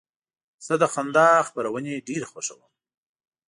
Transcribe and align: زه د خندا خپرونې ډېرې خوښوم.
زه 0.65 0.73
د 0.81 0.83
خندا 0.93 1.29
خپرونې 1.47 2.03
ډېرې 2.07 2.25
خوښوم. 2.31 2.71